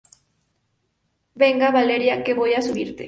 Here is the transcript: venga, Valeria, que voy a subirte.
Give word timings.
venga, 1.35 1.69
Valeria, 1.69 2.23
que 2.23 2.33
voy 2.33 2.55
a 2.55 2.63
subirte. 2.63 2.99